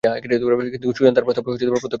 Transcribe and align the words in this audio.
কিন্তু 0.23 0.87
সুজান 0.97 1.13
তার 1.15 1.25
প্রস্তাব 1.25 1.43
প্রত্যাখ্যান 1.45 1.69
করে। 1.71 1.81